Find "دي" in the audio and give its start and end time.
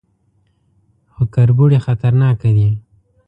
2.57-2.69